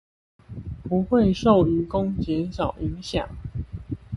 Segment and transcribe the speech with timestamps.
[0.81, 3.27] 不會受漁工減少影響